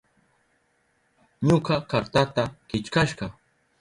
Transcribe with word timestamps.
Ñuka 1.47 1.75
kartata 1.89 2.43
killkasha. 2.67 3.25